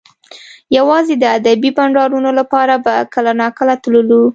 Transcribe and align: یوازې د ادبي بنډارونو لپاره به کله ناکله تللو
یوازې 0.77 1.13
د 1.17 1.23
ادبي 1.37 1.69
بنډارونو 1.77 2.29
لپاره 2.39 2.73
به 2.85 2.93
کله 3.13 3.31
ناکله 3.41 3.73
تللو 3.83 4.23